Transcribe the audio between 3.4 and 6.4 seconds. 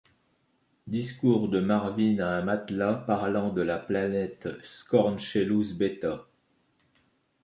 de la planète Sqornshellous Bêta.